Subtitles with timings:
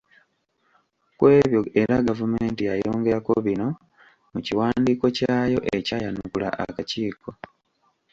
[1.17, 3.67] Ku ebyo era gavumenti yayongerako bino
[4.33, 7.29] mu kiwandiiko kyayo ekyayanukula akakiiko.